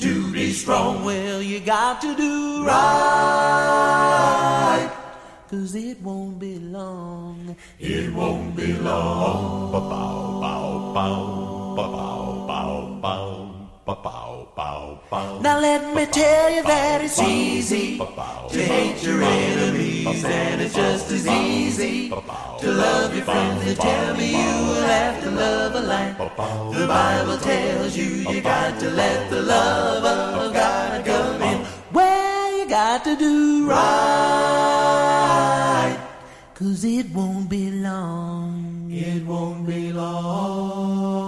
to 0.00 0.32
be 0.32 0.52
strong. 0.52 1.04
Well, 1.04 1.40
you 1.40 1.60
got 1.60 2.00
to 2.02 2.14
do 2.16 2.64
right. 2.66 4.61
Cause 5.52 5.74
it 5.74 6.00
won't 6.00 6.38
be 6.38 6.58
long. 6.58 7.54
It 7.78 8.10
won't 8.14 8.56
be 8.56 8.72
long. 8.72 9.70
Bow, 9.70 9.80
bow, 10.94 11.74
bow, 11.76 11.76
bow, 11.76 13.68
bow, 13.84 14.48
bow, 14.56 15.00
bow. 15.10 15.40
Now 15.42 15.60
let 15.60 15.94
me 15.94 16.06
tell 16.06 16.50
you 16.54 16.62
that 16.62 17.04
it's 17.04 17.20
easy 17.20 17.98
to 17.98 18.62
hate 18.64 19.02
your 19.02 19.22
enemies 19.22 20.24
and 20.24 20.62
it's 20.62 20.74
just 20.74 21.10
as 21.10 21.26
easy 21.26 22.08
to 22.08 22.72
love 22.72 23.14
your 23.14 23.24
friends. 23.26 23.62
They 23.66 23.74
tell 23.74 24.16
me 24.16 24.30
you 24.30 24.54
will 24.68 24.86
have 24.86 25.22
to 25.22 25.30
love 25.32 25.74
a 25.74 25.80
life. 25.80 26.16
The 26.16 26.86
Bible 26.86 27.36
tells 27.36 27.94
you 27.94 28.06
you 28.06 28.40
got 28.40 28.80
to 28.80 28.88
let 28.88 29.28
the 29.28 29.42
love 29.42 30.02
of 30.02 30.54
God 30.54 31.04
come 31.04 31.42
in. 31.42 31.66
Well, 31.92 32.58
you 32.58 32.66
got 32.70 33.04
to 33.04 33.16
do 33.16 33.68
right. 33.68 34.81
Cause 36.62 36.84
it 36.84 37.10
won't 37.10 37.48
be 37.50 37.72
long. 37.72 38.86
It 38.88 39.26
won't 39.26 39.66
be 39.66 39.92
long. 39.92 41.26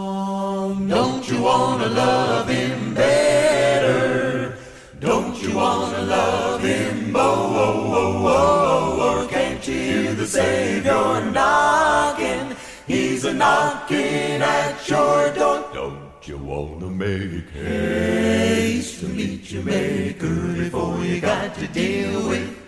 Don't 0.89 1.29
you 1.29 1.43
wanna 1.43 1.89
love 1.89 2.49
him 2.49 2.95
better? 2.95 4.57
Don't 5.01 5.37
you 5.43 5.57
wanna 5.57 6.03
love 6.03 6.63
him 6.63 7.17
Oh, 7.17 7.21
oh, 7.21 7.93
oh, 7.97 8.29
oh, 8.37 8.97
more? 8.97 9.27
Can't 9.29 9.67
you 9.67 9.75
hear 9.75 10.15
the 10.15 10.25
Savior 10.29 11.29
knocking? 11.33 12.55
He's 12.87 13.25
a 13.25 13.35
knocking 13.35 14.41
at 14.41 14.89
your 14.89 15.35
door. 15.35 15.69
Don't 15.75 16.29
you 16.29 16.39
wanna 16.39 16.91
make 16.91 17.51
haste 17.51 19.01
to 19.01 19.09
meet 19.09 19.51
your 19.51 19.65
maker 19.65 20.53
before 20.63 21.05
you 21.05 21.21
got 21.21 21.57
to 21.57 21.67
deal 21.67 22.29
with 22.29 22.64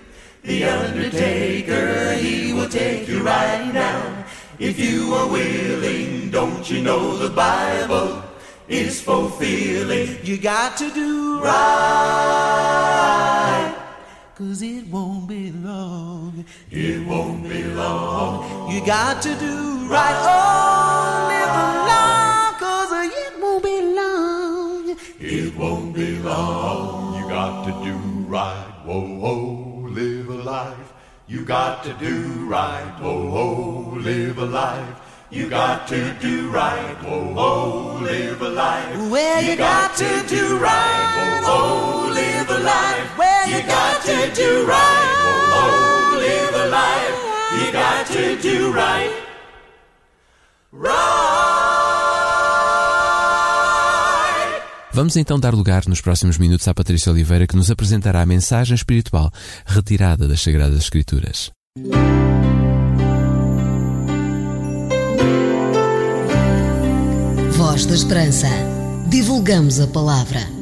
the 0.46 0.64
undertaker, 0.64 2.14
he 2.14 2.52
will 2.52 2.68
take 2.68 3.08
you 3.08 3.22
right 3.22 3.72
now. 3.74 4.24
If 4.60 4.78
you 4.78 5.12
are 5.14 5.28
willing, 5.28 6.30
don't 6.30 6.70
you 6.70 6.82
know 6.82 7.16
the 7.16 7.30
Bible 7.30 8.22
is 8.68 9.00
fulfilling? 9.02 10.24
You 10.24 10.38
got 10.38 10.76
to 10.78 10.90
do 10.92 11.40
right. 11.42 12.76
Cause 14.36 14.62
it 14.62 14.86
won't 14.86 15.26
be 15.26 15.50
long. 15.50 16.44
It 16.70 17.04
won't 17.06 17.42
be 17.48 17.64
long. 17.64 18.70
You 18.70 18.86
got 18.86 19.20
to 19.22 19.34
do 19.36 19.88
right. 19.88 20.14
Oh, 20.14 21.26
live 21.32 21.56
long. 21.90 22.54
Cause 22.60 22.92
it 22.92 23.32
won't 23.40 23.62
be 23.64 23.80
long. 23.96 24.96
It 25.18 25.56
won't 25.56 25.94
be 25.94 26.18
long. 26.18 27.20
You 27.20 27.28
got 27.28 27.64
to 27.64 27.72
do 27.84 27.96
right. 28.28 28.72
Whoa, 28.84 29.00
whoa, 29.00 29.55
live 29.96 30.28
a 30.28 30.34
life. 30.34 30.92
You 31.26 31.42
got 31.42 31.82
to 31.84 31.92
do 31.94 32.44
right. 32.46 32.92
Whoa, 33.00 33.30
whoa, 33.30 33.96
live 33.96 34.36
a 34.36 34.44
life. 34.44 34.94
You 35.30 35.48
got 35.48 35.88
to 35.88 36.14
do 36.20 36.50
right. 36.50 36.96
Whoa, 37.02 37.32
whoa, 37.32 37.98
live 38.02 38.42
a 38.42 38.50
life. 38.50 39.10
Well, 39.10 39.42
you, 39.42 39.56
got, 39.56 39.96
to 39.96 40.22
do 40.28 40.58
right. 40.58 41.06
Whoa, 41.16 41.48
whoa, 41.48 42.12
live 42.12 42.50
a 42.50 42.58
life. 42.58 43.18
Well, 43.18 43.48
you, 43.48 43.62
got, 43.66 44.02
to 44.02 44.18
do 44.34 44.66
right. 44.66 45.12
Whoa, 45.24 45.52
whoa, 45.54 46.18
live 46.26 46.54
a 46.64 46.66
life. 46.80 47.16
You 47.58 47.72
got 47.72 48.06
to 48.08 48.36
do 48.36 48.72
right. 48.72 49.12
Right. 50.72 51.15
Vamos 54.96 55.14
então 55.14 55.38
dar 55.38 55.52
lugar 55.52 55.86
nos 55.86 56.00
próximos 56.00 56.38
minutos 56.38 56.66
à 56.68 56.72
Patrícia 56.72 57.12
Oliveira 57.12 57.46
que 57.46 57.54
nos 57.54 57.70
apresentará 57.70 58.22
a 58.22 58.24
mensagem 58.24 58.74
espiritual 58.74 59.30
retirada 59.66 60.26
das 60.26 60.40
Sagradas 60.40 60.78
Escrituras. 60.78 61.50
Voz 67.58 67.84
da 67.84 67.94
Esperança. 67.94 68.48
Divulgamos 69.10 69.80
a 69.80 69.86
palavra. 69.86 70.55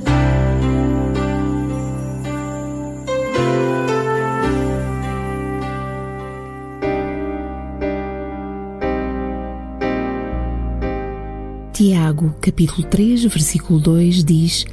Tiago, 11.75 12.33
capítulo 12.41 12.87
3, 12.87 13.25
versículo 13.25 13.81
2 13.81 14.23
diz: 14.23 14.65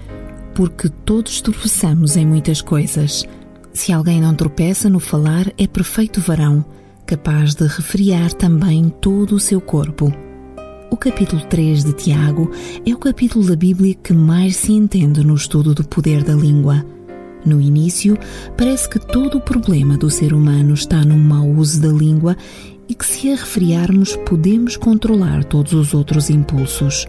Porque 0.54 0.88
todos 0.88 1.42
tropeçamos 1.42 2.16
em 2.16 2.28
muitas 2.28 2.62
coisas. 2.62 3.26
Se 3.74 3.92
alguém 3.92 4.22
não 4.22 4.36
tropeça 4.36 4.88
no 4.88 5.00
falar, 5.00 5.52
é 5.58 5.66
perfeito 5.66 6.22
varão, 6.22 6.64
capaz 7.04 7.56
de 7.56 7.66
refriar 7.66 8.32
também 8.34 8.88
todo 9.02 9.34
o 9.34 9.40
seu 9.40 9.60
corpo. 9.60 10.14
O 10.92 10.96
capítulo 10.96 11.42
3 11.46 11.86
de 11.86 11.94
Tiago 11.94 12.52
é 12.86 12.94
o 12.94 13.00
capítulo 13.00 13.48
da 13.48 13.56
Bíblia 13.56 13.96
que 13.96 14.14
mais 14.14 14.58
se 14.58 14.72
entende 14.72 15.26
no 15.26 15.34
estudo 15.34 15.74
do 15.74 15.84
poder 15.84 16.24
da 16.24 16.36
língua. 16.36 16.86
No 17.44 17.60
início, 17.60 18.16
parece 18.56 18.88
que 18.88 19.00
todo 19.00 19.40
o 19.40 19.42
problema 19.42 19.98
do 19.98 20.08
ser 20.12 20.34
humano 20.34 20.76
está 20.76 21.04
no 21.04 21.18
mau 21.18 21.50
uso 21.50 21.82
da 21.82 21.90
língua 21.90 22.38
e 22.92 22.94
que, 22.94 23.06
se 23.06 23.32
a 23.32 23.38
refriarmos, 23.38 24.18
podemos 24.28 24.76
controlar 24.76 25.46
todos 25.46 25.72
os 25.72 25.94
outros 25.94 26.30
impulsos. 26.30 27.08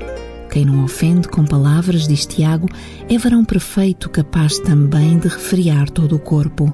Quem 0.48 0.64
não 0.64 0.84
ofende 0.84 1.26
com 1.26 1.44
palavras, 1.44 2.06
diz 2.06 2.24
Tiago, 2.24 2.68
é 3.08 3.18
varão 3.18 3.44
perfeito, 3.44 4.08
capaz 4.08 4.60
também 4.60 5.18
de 5.18 5.26
refriar 5.26 5.90
todo 5.90 6.14
o 6.14 6.20
corpo. 6.20 6.72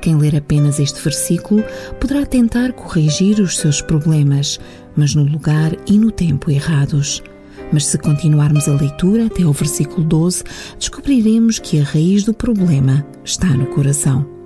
Quem 0.00 0.16
ler 0.16 0.34
apenas 0.34 0.80
este 0.80 1.02
versículo 1.02 1.62
poderá 2.00 2.24
tentar 2.24 2.72
corrigir 2.72 3.40
os 3.40 3.58
seus 3.58 3.82
problemas, 3.82 4.58
mas 4.96 5.14
no 5.14 5.22
lugar 5.22 5.76
e 5.86 5.98
no 5.98 6.10
tempo 6.10 6.50
errados. 6.50 7.22
Mas 7.70 7.84
se 7.84 7.98
continuarmos 7.98 8.66
a 8.68 8.72
leitura 8.72 9.26
até 9.26 9.42
ao 9.42 9.52
versículo 9.52 10.02
12, 10.02 10.44
descobriremos 10.78 11.58
que 11.58 11.78
a 11.78 11.84
raiz 11.84 12.24
do 12.24 12.32
problema 12.32 13.06
está 13.22 13.48
no 13.48 13.66
coração. 13.66 14.39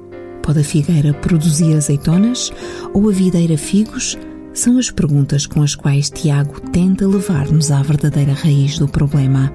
Pode 0.44 0.60
a 0.60 0.64
figueira 0.64 1.14
produzir 1.14 1.74
azeitonas 1.74 2.52
ou 2.92 3.08
a 3.08 3.12
videira 3.12 3.56
figos? 3.56 4.18
São 4.52 4.76
as 4.76 4.90
perguntas 4.90 5.46
com 5.46 5.62
as 5.62 5.74
quais 5.74 6.10
Tiago 6.10 6.60
tenta 6.70 7.08
levar-nos 7.08 7.70
à 7.70 7.80
verdadeira 7.80 8.34
raiz 8.34 8.78
do 8.78 8.86
problema. 8.86 9.50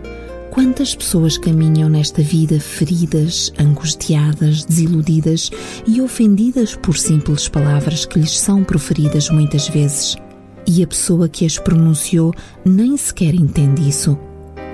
Quantas 0.49 0.95
pessoas 0.95 1.37
caminham 1.37 1.89
nesta 1.89 2.23
vida 2.23 2.59
feridas, 2.59 3.53
angustiadas, 3.59 4.65
desiludidas 4.65 5.51
e 5.85 6.01
ofendidas 6.01 6.75
por 6.75 6.97
simples 6.97 7.47
palavras 7.47 8.03
que 8.03 8.17
lhes 8.17 8.39
são 8.39 8.63
proferidas 8.63 9.29
muitas 9.29 9.69
vezes? 9.69 10.17
E 10.65 10.81
a 10.81 10.87
pessoa 10.87 11.29
que 11.29 11.45
as 11.45 11.59
pronunciou 11.59 12.33
nem 12.65 12.97
sequer 12.97 13.35
entende 13.35 13.87
isso. 13.87 14.17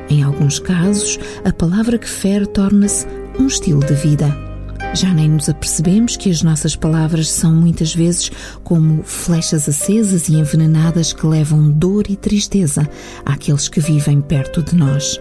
Em 0.09 0.23
alguns 0.23 0.59
casos, 0.59 1.19
a 1.43 1.51
palavra 1.51 1.97
que 1.97 2.09
fere 2.09 2.45
torna-se 2.45 3.05
um 3.37 3.47
estilo 3.47 3.81
de 3.85 3.95
vida. 3.95 4.54
Já 4.95 5.13
nem 5.13 5.27
nos 5.29 5.49
apercebemos 5.49 6.15
que 6.15 6.29
as 6.29 6.41
nossas 6.41 6.73
palavras 6.73 7.29
são 7.29 7.53
muitas 7.53 7.93
vezes 7.93 8.31
como 8.63 9.03
flechas 9.03 9.67
acesas 9.67 10.29
e 10.29 10.35
envenenadas 10.35 11.11
que 11.11 11.27
levam 11.27 11.69
dor 11.69 12.05
e 12.09 12.15
tristeza 12.15 12.89
àqueles 13.25 13.67
que 13.67 13.81
vivem 13.81 14.21
perto 14.21 14.63
de 14.63 14.73
nós. 14.73 15.19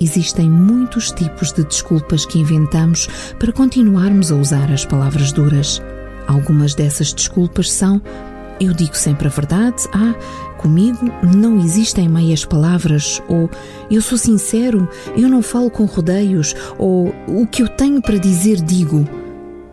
Existem 0.00 0.48
muitos 0.48 1.10
tipos 1.10 1.50
de 1.50 1.64
desculpas 1.64 2.24
que 2.24 2.38
inventamos 2.38 3.08
para 3.40 3.52
continuarmos 3.52 4.30
a 4.30 4.36
usar 4.36 4.70
as 4.70 4.84
palavras 4.84 5.32
duras. 5.32 5.82
Algumas 6.28 6.76
dessas 6.76 7.12
desculpas 7.12 7.72
são: 7.72 8.00
eu 8.60 8.72
digo 8.72 8.96
sempre 8.96 9.28
a 9.28 9.30
verdade, 9.30 9.84
ah, 9.92 10.14
comigo 10.56 11.10
não 11.36 11.60
existem 11.60 12.08
meias 12.08 12.44
palavras, 12.44 13.22
ou 13.28 13.48
eu 13.90 14.02
sou 14.02 14.18
sincero, 14.18 14.88
eu 15.16 15.28
não 15.28 15.42
falo 15.42 15.70
com 15.70 15.84
rodeios, 15.84 16.54
ou 16.78 17.14
o 17.26 17.46
que 17.46 17.62
eu 17.62 17.68
tenho 17.68 18.02
para 18.02 18.18
dizer 18.18 18.60
digo. 18.60 19.06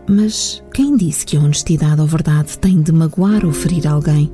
Mas 0.08 0.62
quem 0.72 0.96
disse 0.96 1.26
que 1.26 1.36
a 1.36 1.40
honestidade 1.40 2.00
ou 2.00 2.06
verdade 2.06 2.56
tem 2.58 2.80
de 2.80 2.92
magoar 2.92 3.44
ou 3.44 3.52
ferir 3.52 3.88
alguém? 3.88 4.30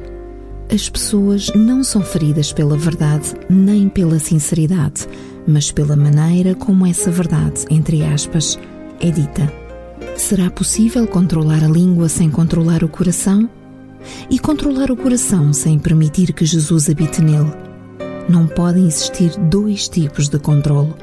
As 0.71 0.89
pessoas 0.89 1.51
não 1.55 1.83
são 1.83 2.03
feridas 2.03 2.53
pela 2.53 2.77
verdade 2.77 3.35
nem 3.49 3.89
pela 3.89 4.19
sinceridade, 4.19 5.07
mas 5.47 5.73
pela 5.73 5.97
maneira 5.97 6.55
como 6.55 6.87
essa 6.87 7.11
verdade, 7.11 7.65
entre 7.71 8.05
aspas, 8.05 8.59
é 9.01 9.11
dita. 9.11 9.53
Será 10.17 10.51
possível 10.51 11.07
controlar 11.07 11.65
a 11.65 11.69
língua 11.69 12.09
sem 12.09 12.31
controlar 12.31 12.85
o 12.85 12.89
coração? 12.89 13.49
E 14.31 14.39
controlar 14.39 14.91
o 14.91 14.97
coração 14.97 15.53
sem 15.53 15.79
permitir 15.79 16.33
que 16.33 16.45
Jesus 16.45 16.89
habite 16.89 17.21
nele? 17.21 17.53
Não 18.29 18.47
podem 18.47 18.87
existir 18.87 19.37
dois 19.39 19.89
tipos 19.89 20.29
de 20.29 20.39
controlo. 20.39 20.97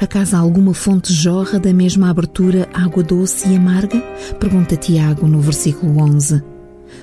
Acaso 0.00 0.36
alguma 0.36 0.72
fonte 0.72 1.12
jorra 1.12 1.58
da 1.58 1.72
mesma 1.72 2.10
abertura 2.10 2.68
água 2.72 3.02
doce 3.02 3.48
e 3.48 3.56
amarga? 3.56 4.00
Pergunta 4.38 4.76
Tiago 4.76 5.26
no 5.26 5.40
versículo 5.40 6.00
11. 6.00 6.53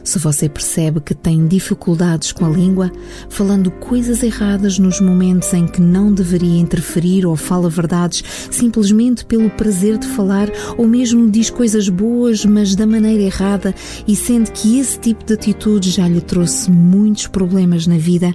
Se 0.04 0.18
você 0.18 0.50
percebe 0.50 1.00
que 1.00 1.14
tem 1.14 1.48
dificuldades 1.48 2.32
com 2.32 2.46
a 2.46 2.50
língua, 2.50 2.92
falando 3.30 3.70
coisas 3.70 4.24
erradas 4.24 4.80
nos 4.80 5.00
momentos 5.00 5.54
em 5.54 5.68
que 5.68 5.80
não 5.80 6.12
deveria 6.12 6.60
interferir 6.60 7.26
ou 7.26 7.36
fala 7.36 7.70
verdades 7.70 8.24
simplesmente 8.50 9.24
pelo 9.26 9.50
prazer 9.52 9.98
de 9.98 10.08
falar, 10.08 10.50
ou 10.78 10.88
mesmo 10.88 11.30
diz 11.30 11.50
coisas 11.50 11.88
boas, 11.88 12.44
mas 12.46 12.76
da 12.76 12.88
maneira 12.88 13.24
errada, 13.24 13.76
e 14.08 14.16
sente 14.16 14.52
que 14.52 14.80
esse 14.80 15.00
tipo 15.00 15.24
de 15.24 15.34
atitude 15.34 15.92
já 15.92 16.08
lhe 16.08 16.22
trouxe 16.22 16.72
muitos 16.72 17.28
problemas 17.28 17.86
na 17.86 17.98
vida, 17.98 18.34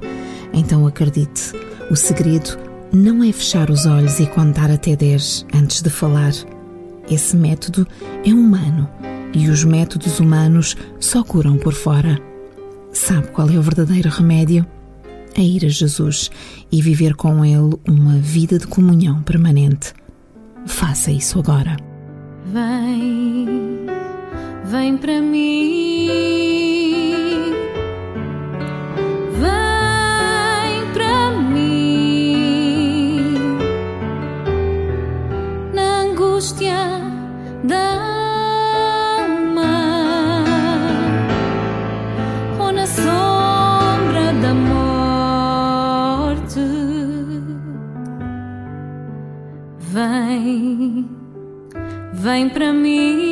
então 0.52 0.86
acredite, 0.86 1.52
o 1.90 1.96
segredo 1.96 2.58
não 2.92 3.22
é 3.22 3.32
fechar 3.32 3.70
os 3.70 3.86
olhos 3.86 4.20
e 4.20 4.26
contar 4.26 4.70
até 4.70 4.94
10 4.94 5.46
antes 5.54 5.82
de 5.82 5.90
falar. 5.90 6.32
Esse 7.08 7.36
método 7.36 7.86
é 8.24 8.32
humano 8.32 8.88
e 9.36 9.50
os 9.50 9.62
métodos 9.64 10.18
humanos 10.18 10.74
só 10.98 11.22
curam 11.22 11.58
por 11.58 11.74
fora. 11.74 12.18
Sabe 12.90 13.28
qual 13.28 13.50
é 13.50 13.58
o 13.58 13.62
verdadeiro 13.62 14.08
remédio? 14.08 14.66
É 15.34 15.42
ir 15.42 15.66
a 15.66 15.68
Jesus 15.68 16.30
e 16.72 16.80
viver 16.80 17.14
com 17.14 17.44
Ele 17.44 17.78
uma 17.86 18.16
vida 18.16 18.58
de 18.58 18.66
comunhão 18.66 19.22
permanente. 19.22 19.92
Faça 20.64 21.10
isso 21.10 21.38
agora. 21.38 21.76
Vem, 22.46 23.86
vem 24.64 24.96
para 24.96 25.20
mim. 25.20 25.85
Vem 52.26 52.48
para 52.48 52.72
mim. 52.72 53.25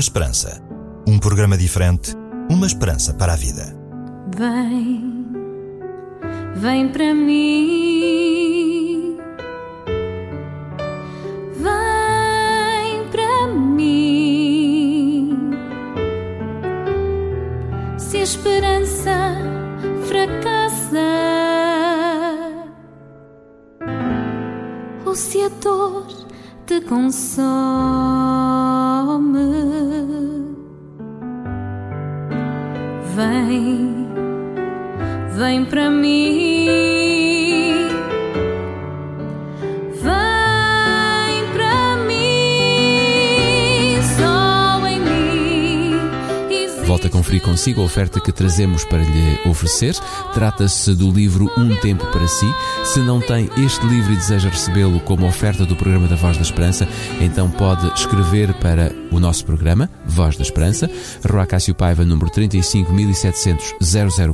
Esperança. 0.00 0.62
Um 1.06 1.18
programa 1.18 1.58
diferente, 1.58 2.14
uma 2.50 2.66
esperança 2.66 3.12
para 3.12 3.34
a 3.34 3.36
vida. 3.36 3.76
Vem, 4.34 5.26
vem 6.56 6.88
para 6.88 7.12
mim. 7.12 8.19
Volta 47.00 47.16
a 47.16 47.18
conferir 47.18 47.40
consigo 47.40 47.80
a 47.80 47.84
oferta 47.84 48.20
que 48.20 48.30
trazemos 48.30 48.84
para 48.84 49.02
lhe 49.02 49.40
oferecer. 49.48 49.94
Trata-se 50.34 50.94
do 50.94 51.10
livro 51.10 51.50
Um 51.56 51.74
Tempo 51.76 52.04
para 52.08 52.28
Si. 52.28 52.44
Se 52.84 53.00
não 53.00 53.22
tem 53.22 53.48
este 53.56 53.86
livro 53.86 54.12
e 54.12 54.16
deseja 54.16 54.50
recebê-lo 54.50 55.00
como 55.00 55.26
oferta 55.26 55.64
do 55.64 55.74
programa 55.74 56.06
da 56.08 56.16
Voz 56.16 56.36
da 56.36 56.42
Esperança, 56.42 56.86
então 57.18 57.50
pode 57.50 57.86
escrever 57.94 58.52
para 58.52 58.92
o 59.10 59.18
nosso 59.18 59.46
programa, 59.46 59.88
Voz 60.04 60.36
da 60.36 60.42
Esperança, 60.42 60.90
Rua 61.26 61.46
Cássio 61.46 61.74
Paiva, 61.74 62.04
número 62.04 62.30
35700 62.30 63.76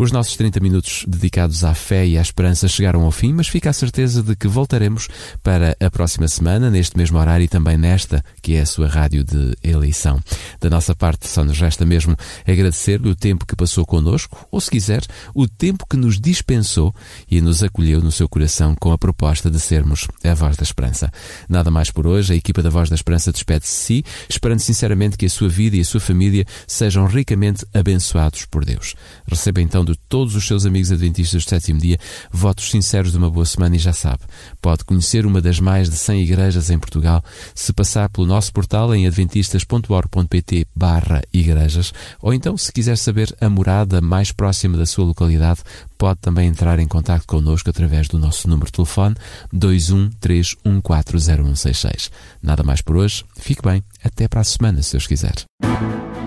Os 0.03 0.11
nossos 0.11 0.35
30 0.37 0.59
minutos 0.59 1.05
dedicados 1.07 1.63
à 1.63 1.73
fé 1.75 2.05
e 2.05 2.19
à 2.19 2.21
esperança 2.21 2.67
chegaram 2.67 3.05
ao 3.05 3.13
fim, 3.13 3.33
mas 3.33 3.47
fica 3.47 3.71
a 3.71 3.73
certeza 3.73 4.21
de 4.21 4.35
que 4.35 4.49
voltaremos 4.49 5.07
para 5.45 5.77
a 5.79 5.91
próxima 5.93 6.27
semana, 6.27 6.69
neste 6.69 6.97
mesmo 6.99 7.21
horário 7.21 7.45
e 7.45 7.49
também 7.49 7.77
nesta, 7.77 8.21
que 8.43 8.57
é 8.57 8.63
a 8.63 8.67
sua 8.67 8.89
rádio 8.89 9.23
de 9.23 9.57
eleição. 9.63 10.19
Da 10.61 10.69
nossa 10.69 10.93
parte, 10.93 11.29
só 11.29 11.45
nos 11.45 11.57
resta 11.57 11.87
mesmo 11.87 12.17
agradecer-lhe 12.45 13.11
o 13.11 13.15
tempo 13.15 13.47
que 13.47 13.55
passou 13.55 13.87
connosco, 13.87 14.45
ou 14.51 14.61
se 14.61 14.73
quiser, 14.73 15.05
o 15.33 15.47
tempo 15.47 15.87
que 15.89 15.97
nos 15.97 16.21
dispensou 16.21 16.93
e 17.31 17.41
nos 17.41 17.63
acolheu 17.63 18.03
no 18.03 18.11
seu 18.11 18.29
coração 18.29 18.75
com 18.75 18.91
a 18.91 18.99
proposta 18.99 19.49
de 19.49 19.61
sermos 19.61 20.09
a 20.25 20.35
voz 20.35 20.57
da 20.57 20.65
esperança. 20.65 21.13
Nada 21.49 21.71
mais 21.71 21.93
por 21.93 22.09
hoje, 22.09 22.33
a 22.33 22.37
equipa 22.37 22.61
da 22.61 22.71
Voz 22.71 22.89
da 22.89 22.97
Esperança 22.97 23.31
despede-se 23.31 23.73
de 23.73 23.79
si, 23.79 24.05
esperando 24.29 24.59
sinceramente 24.59 25.17
que 25.17 25.27
a 25.27 25.31
sua 25.31 25.49
vida 25.49 25.77
e 25.77 25.81
a 25.81 25.85
sua 25.85 26.01
família 26.01 26.45
sejam 26.67 27.07
ricamente 27.07 27.65
abençoados 27.73 28.45
por 28.47 28.65
Deus. 28.65 28.97
Receba 29.29 29.61
então 29.61 29.85
todos 30.09 30.35
os 30.35 30.47
seus 30.47 30.67
amigos 30.67 30.93
adventistas 30.93 31.45
do 31.45 31.49
sétimo 31.49 31.81
dia 31.81 31.99
votos 32.31 32.71
sinceros 32.71 33.13
de 33.13 33.19
uma 33.19 33.31
boa 33.31 33.45
semana 33.45 33.77
e 33.77 33.79
já 33.79 33.93
sabe, 33.93 34.21
pode 34.61 34.85
conhecer 34.85 35.27
uma 35.27 35.41
das 35.41 35.61
mais 35.61 35.89
de 35.89 35.97
100 35.97 36.23
igrejas 36.23 36.71
em 36.71 36.79
Portugal 36.79 37.23
se 37.55 37.73
passar 37.73 38.09
pelo 38.09 38.27
nosso 38.27 38.53
portal 38.53 38.95
em 38.95 39.07
adventistas.org.pt 39.07 40.67
barra 40.75 41.23
igrejas 41.33 41.93
ou 42.21 42.35
então 42.35 42.57
se 42.57 42.73
quiser 42.73 42.97
saber 42.97 43.35
a 43.41 43.49
morada 43.49 44.01
mais 44.01 44.33
próxima 44.33 44.77
da 44.77 44.87
sua 44.87 45.05
localidade 45.05 45.63
pode 46.03 46.21
também 46.21 46.49
entrar 46.49 46.81
em 46.81 46.89
contato 46.89 47.25
connosco 47.27 47.71
através 47.71 48.09
do 48.09 48.19
nosso 48.19 48.49
número 48.49 48.67
de 48.67 48.73
telefone 48.73 49.15
213140166. 49.55 52.11
Nada 52.43 52.65
mais 52.65 52.81
por 52.81 52.97
hoje, 52.97 53.25
fique 53.37 53.63
bem, 53.63 53.85
até 54.03 54.27
para 54.27 54.41
a 54.41 54.45
semana 54.45 54.83
se 54.83 54.91
Deus 54.93 55.07
quiser. 55.07 55.45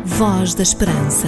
Voz 0.06 0.54
da 0.54 0.64
Esperança. 0.64 1.28